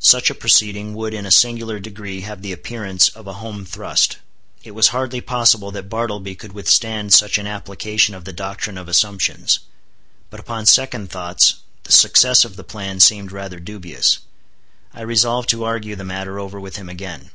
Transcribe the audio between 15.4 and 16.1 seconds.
to argue the